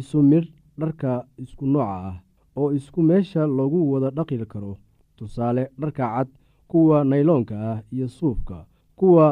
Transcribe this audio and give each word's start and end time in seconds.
isu 0.00 0.18
midh 0.30 0.48
dharka 0.80 1.12
isku 1.42 1.64
nooca 1.72 1.96
ah 2.08 2.16
oo 2.58 2.68
isku 2.78 3.00
meesha 3.08 3.42
lagu 3.58 3.80
wada 3.92 4.08
dhaqi 4.16 4.36
karo. 4.52 4.72
Tusaale 5.16 5.62
dharka 5.80 6.04
cad 6.14 6.28
kuwa 6.70 6.96
nayloonka 7.10 7.54
ah 7.72 7.78
iyo 7.94 8.06
suufka 8.18 8.58
kuwa 8.98 9.26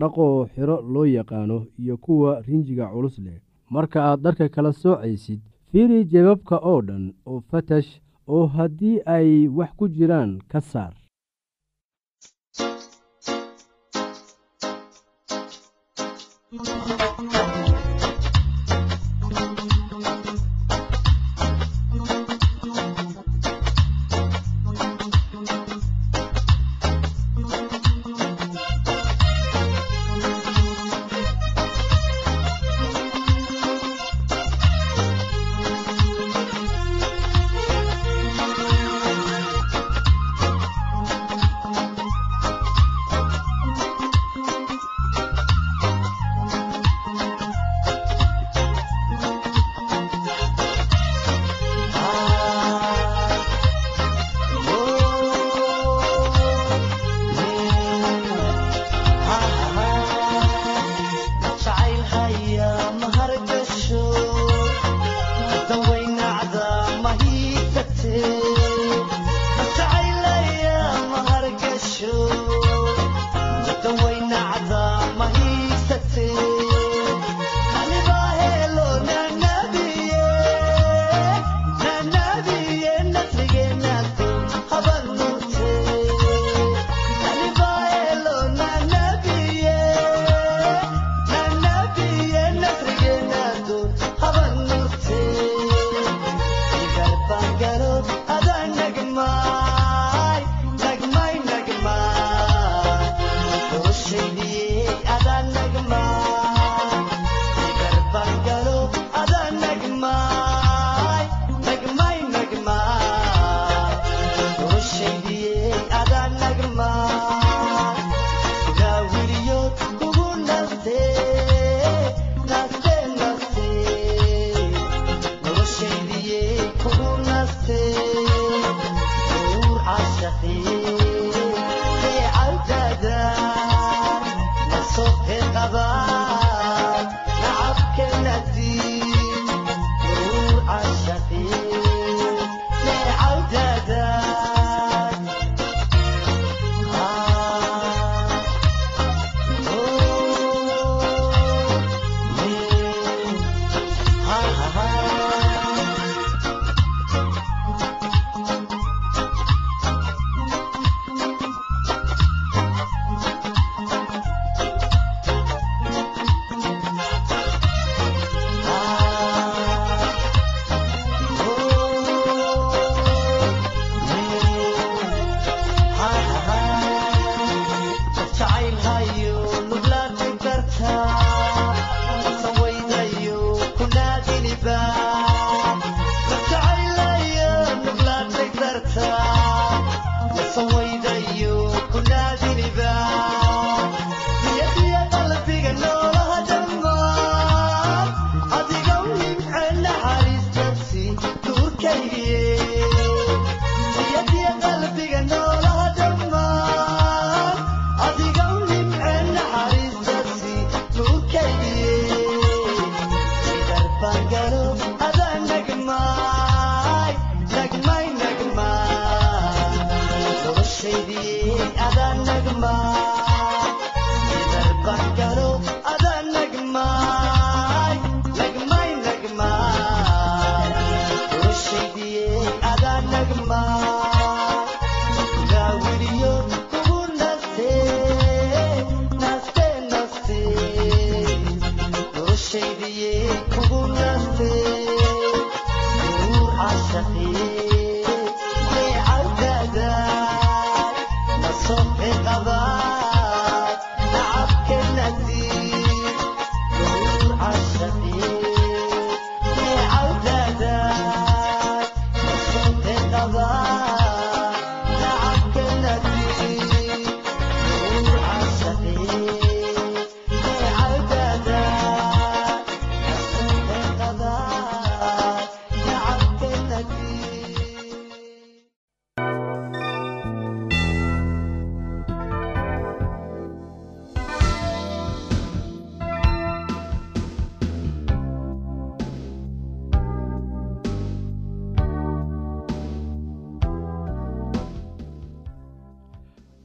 dhaqoo 0.00 0.46
xiro 0.52 0.76
loo 0.92 1.06
yaqaano 1.16 1.58
iyo 1.82 1.94
kuwa 2.04 2.30
rinjiga 2.46 2.86
culus 2.92 3.16
leh. 3.24 3.38
Marka 3.74 3.98
aad 4.08 4.20
dharka 4.24 4.44
kala 4.54 4.70
soocaysid 4.82 5.40
fiiri 5.70 5.98
jebabka 6.10 6.56
oo 6.70 6.80
dhan 6.88 7.04
oo 7.30 7.40
fatash 7.50 7.90
oo 8.34 8.44
haddii 8.56 8.98
ay 9.14 9.30
wax 9.56 9.70
ku 9.78 9.84
jiraan 9.96 10.30
ka 10.50 10.60
saar 10.70 10.92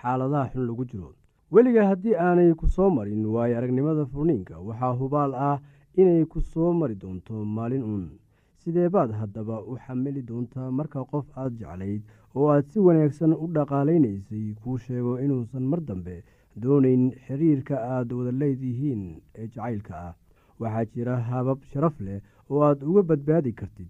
xaaladaha 0.00 0.50
xun 0.52 0.66
lagu 0.68 0.84
jiro. 0.90 1.10
Weliga 1.52 1.86
haddii 1.90 2.14
aanay 2.26 2.50
ku 2.60 2.66
soo 2.68 2.90
marin 2.90 3.24
waayo 3.34 3.56
aragnimada 3.58 4.04
furniinka 4.12 4.58
waxaa 4.66 4.92
hubaal 5.00 5.32
ah 5.48 5.58
inay 6.00 6.24
ku 6.32 6.40
soo 6.40 6.72
mari 6.72 6.94
doonto 7.02 7.44
maalin 7.56 7.82
uun 7.90 8.04
sidee 8.60 8.88
baad 8.94 9.10
haddaba 9.20 9.56
u 9.70 9.76
xamili 9.84 10.22
doontaa 10.28 10.70
marka 10.78 11.04
qof 11.10 11.26
aad 11.40 11.52
jeclayd 11.60 12.02
oo 12.34 12.46
aad 12.54 12.64
si 12.70 12.78
wanaagsan 12.86 13.32
u 13.42 13.46
dhaqaalaynaysay 13.54 14.46
kuu 14.62 14.78
sheego 14.84 15.12
inuusan 15.24 15.62
mar 15.70 15.80
dambe 15.88 16.16
doonayn 16.62 17.04
xiriirka 17.26 17.76
aad 17.94 18.08
wada 18.16 18.32
leedihiin 18.40 19.02
ee 19.40 19.46
jacaylka 19.52 19.94
ah. 20.08 20.14
Waxaa 20.60 20.84
jira 20.92 21.14
habab 21.28 21.58
sharaf 21.70 21.96
leh 22.06 22.20
oo 22.50 22.60
aad 22.68 22.82
uga 22.88 23.02
badbaadi 23.08 23.52
kartid. 23.60 23.88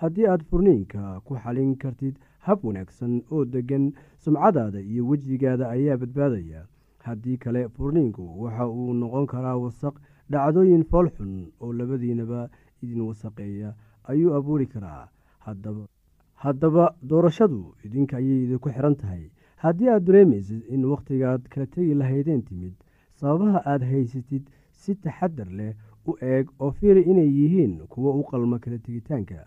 Haddii 0.00 0.26
aad 0.26 0.42
furniinka 0.48 1.20
ku 1.24 1.32
xalin 1.42 1.76
kartid 1.82 2.14
hab 2.46 2.58
wanaagsan 2.64 3.22
oo 3.32 3.44
deggan 3.44 3.92
sumcadaada 4.24 4.80
iyo 4.80 5.06
wejigaada 5.08 5.68
ayaa 5.70 5.96
badbaadaya. 5.96 6.66
Haddii 7.06 7.36
kale 7.38 7.68
furniinku 7.68 8.22
waxa 8.42 8.66
uu 8.68 8.92
noqon 8.94 9.26
karaa 9.26 9.56
wasaq 9.64 9.94
dhacdooyin 10.30 10.84
fool 10.90 11.08
xun 11.16 11.32
oo 11.60 11.72
labadiinaba 11.72 12.48
idin 12.82 13.00
wasaqeeya 13.08 13.74
ayuu 14.10 14.34
abuuri 14.34 14.66
karaa. 14.66 15.08
Haddaba 16.42 16.94
doorashadu 17.02 17.74
idinka 17.84 18.16
ayay 18.16 18.44
idinku 18.44 18.68
xiran 18.70 18.96
tahay. 18.96 19.30
Haddii 19.62 19.88
aad 19.88 20.04
dareemaysid 20.06 20.62
in 20.74 20.84
wakhtigaad 20.84 21.42
kala 21.48 21.66
tegi 21.66 21.94
lahaydeen 21.94 22.42
timid 22.42 22.74
sababaha 23.14 23.62
aad 23.66 23.82
haysatid 23.90 24.42
si 24.70 24.94
taxadar 24.94 25.46
leh 25.58 25.74
u 26.06 26.16
eeg 26.20 26.48
oo 26.58 26.70
fiiri 26.70 27.02
inay 27.10 27.30
yihiin 27.38 27.74
kuwo 27.92 28.10
u 28.20 28.22
qalma 28.30 28.58
kala 28.58 28.78
tegitaanka 28.78 29.46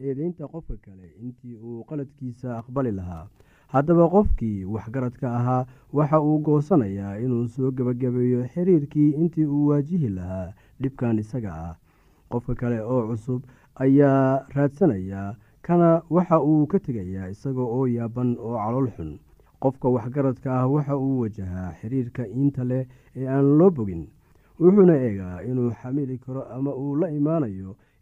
eedeynta 0.00 0.48
qofka 0.52 0.76
kale 0.84 1.06
intii 1.22 1.56
uu 1.56 1.84
qaladkiisa 1.88 2.58
aqbali 2.60 2.92
lahaa. 2.98 3.26
Haddaba 3.74 4.08
qofkii 4.14 4.64
waxgaradka 4.64 5.26
ahaa 5.38 5.66
waxa 5.92 6.20
uu 6.20 6.38
goosanayaa 6.46 7.14
inuu 7.24 7.46
soo 7.54 7.70
gebagabeeyo 7.76 8.40
xiriirkii 8.52 9.10
intii 9.22 9.44
uu 9.46 9.66
waajihi 9.70 10.08
lahaa 10.18 10.52
dhibkan 10.82 11.18
isaga 11.18 11.52
ah. 11.66 11.74
Qofka 12.30 12.54
kale 12.54 12.80
oo 12.82 13.02
cusub 13.08 13.42
ayaa 13.74 14.46
raadsanaya 14.54 15.34
kana 15.62 16.02
waxa 16.10 16.40
uu 16.50 16.66
ka 16.66 16.78
tegayaa 16.78 17.28
isaga 17.34 17.62
oo 17.62 17.86
yaaban 17.86 18.36
oo 18.38 18.56
calool 18.58 18.88
xun. 18.96 19.18
Qofka 19.62 19.88
waxgaradka 19.88 20.48
ah 20.60 20.66
waxa 20.74 20.96
uu 20.96 21.20
wajahaa 21.22 21.72
xiriirka 21.80 22.26
iinta 22.26 22.64
leh 22.64 22.86
ee 23.16 23.28
aan 23.28 23.58
loo 23.58 23.70
bogin. 23.70 24.08
Wuxuuna 24.60 24.94
eegaa 25.06 25.42
inuu 25.50 25.70
xamili 25.80 26.18
karo 26.18 26.42
ama 26.54 26.74
uu 26.74 26.96
la 27.00 27.08
imaanayo 27.18 27.76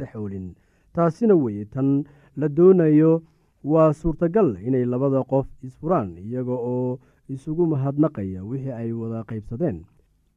dhexoolin 0.00 0.54
taasina 0.94 1.34
weye 1.34 1.64
tan 1.64 2.04
la 2.36 2.48
doonayo 2.48 3.22
waa 3.64 3.92
suurtagal 3.92 4.56
inay 4.66 4.84
labada 4.88 5.20
qof 5.32 5.46
isfuraan 5.62 6.16
iyaga 6.18 6.52
oo 6.72 6.98
isugu 7.28 7.66
mahadnaqaya 7.72 8.40
wixii 8.44 8.72
ay 8.72 8.90
wada 8.92 9.20
qaybsadeen. 9.28 9.84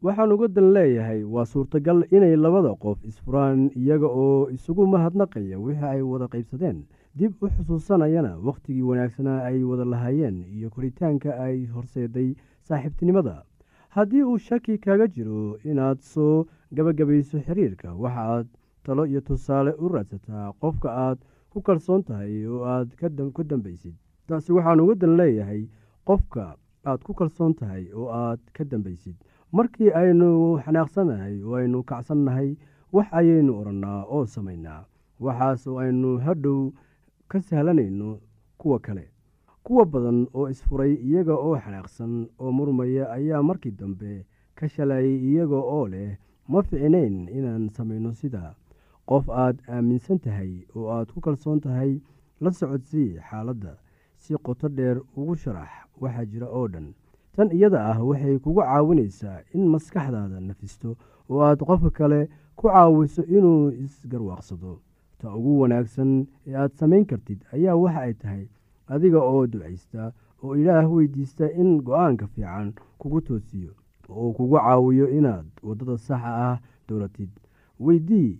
Waxaan 0.04 0.32
uga 0.36 0.48
dan 0.52 0.74
leeyahay 0.76 1.24
waa 1.24 1.46
suurtagal 1.48 2.04
inay 2.12 2.36
labada 2.36 2.76
qof 2.84 3.00
isfuraan 3.08 3.72
iyaga 3.76 4.08
oo 4.08 4.50
isugu 4.52 4.84
mahadnaqaya 4.88 5.58
wixii 5.60 5.86
ay 5.94 6.02
wada 6.02 6.28
qaybsadeen. 6.28 6.84
Dib 7.16 7.34
u 7.42 7.48
xusuusanayana 7.48 8.38
wakhtigii 8.44 8.82
wanaagsanaa 8.90 9.40
ay 9.48 9.64
wada 9.64 9.86
lahaayeen 9.86 10.44
iyo 10.54 10.70
koritaanka 10.70 11.38
ay 11.40 11.66
horseeday 11.74 12.36
saaxiibtinimada. 12.68 13.44
Haddii 13.96 14.24
uu 14.28 14.38
shaki 14.38 14.78
kaga 14.78 15.08
jiro 15.08 15.58
inaad 15.64 16.00
soo 16.02 16.46
gabagabayso 16.76 17.40
xiriirka 17.46 17.94
waxa 17.94 18.22
aad 18.36 18.48
talo 18.84 19.06
iyo 19.06 19.22
tusaale 19.22 19.72
u 19.84 19.88
raadsataa 19.94 20.54
qofka 20.62 20.90
aad 21.06 21.20
ku 21.52 21.62
kalsoon 21.62 22.04
tahay 22.04 22.46
oo 22.48 22.64
aad 22.66 22.90
ku 23.36 23.44
dambaysid. 23.44 23.94
Taasi 24.28 24.52
waxaan 24.54 24.80
uga 24.84 24.96
dan 24.96 25.16
leeyahay 25.20 25.62
qofka 26.08 26.56
aad 26.86 27.02
ku 27.06 27.14
kalsoon 27.14 27.54
tahay 27.60 27.84
oo 27.94 28.08
aad 28.10 28.40
ka 28.56 28.64
dambaysid. 28.64 29.16
Markii 29.52 29.92
aynu 30.02 30.58
xanaaqsannahay 30.66 31.36
oo 31.44 31.56
aynu 31.62 31.84
kacsannahay 31.90 32.50
wax 32.96 33.08
ayaynu 33.20 33.52
odhannaa 33.60 34.04
oo 34.16 34.26
samaynaa. 34.26 34.86
Waxaas 35.20 35.68
oo 35.68 35.78
aynu 35.84 36.18
hadhow 36.26 36.72
ka 37.28 37.40
sahlanayno 37.42 38.20
kuwa 38.58 38.80
kale. 38.80 39.06
Kuwa 39.64 39.86
badan 39.86 40.28
oo 40.34 40.50
isfuray 40.50 40.94
iyaga 41.08 41.36
oo 41.38 41.56
xanaaqsan 41.64 42.14
oo 42.40 42.52
murmaya 42.52 43.06
ayaa 43.18 43.44
markii 43.44 43.72
dambe 43.80 44.26
ka 44.56 44.68
shalayay 44.68 45.16
iyaga 45.30 45.56
oo 45.76 45.88
leh 45.88 46.18
ma 46.48 46.60
ficinayn 46.64 47.30
inaan 47.38 47.70
samayno 47.70 48.12
sidaa 48.14 48.52
qof 49.10 49.26
aad 49.30 49.58
aaminsan 49.68 50.20
tahay 50.20 50.52
oo 50.76 50.88
aad 50.96 51.08
ku 51.14 51.20
kalsoon 51.26 51.60
tahay 51.66 51.92
la 52.42 52.52
socodsii 52.52 53.20
xaaladda. 53.30 53.74
Si 54.18 54.34
qoto 54.46 54.68
dheer 54.78 54.98
ugu 55.18 55.36
sharax 55.36 55.70
waxaa 56.02 56.26
jira 56.32 56.48
oo 56.58 56.68
dhan. 56.74 56.88
Tan 57.36 57.50
iyada 57.52 57.80
ah 57.92 58.00
waxay 58.10 58.40
kugu 58.44 58.62
caawinaysaa 58.62 59.40
in 59.54 59.68
maskaxdaada 59.74 60.40
nafisto 60.40 60.90
oo 61.30 61.42
aad 61.48 61.60
qofka 61.68 61.90
kale 61.98 62.30
ku 62.56 62.68
caawiso 62.68 63.24
inuu 63.38 63.72
isgarwaaqsado. 63.84 64.80
Ta 65.20 65.28
ugu 65.38 65.60
wanaagsan 65.62 66.12
ee 66.48 66.56
aad 66.62 66.72
samayn 66.80 67.06
kartid 67.06 67.40
ayaa 67.54 67.76
waxa 67.84 68.00
ay 68.08 68.14
tahay 68.22 68.46
adiga 68.94 69.20
oo 69.32 69.48
ducaysta 69.52 70.12
oo 70.44 70.56
ilaah 70.62 70.86
weydiista 70.94 71.46
in 71.62 71.82
go'aanka 71.86 72.28
fiican 72.34 72.74
kugu 73.00 73.20
toosiyo 73.28 73.74
oo 74.10 74.32
kugu 74.38 74.56
caawiyo 74.58 75.08
inaad 75.18 75.46
waddada 75.68 75.98
saxa 75.98 76.32
ah 76.50 76.58
dowlatid 76.88 77.30
weydii 77.86 78.40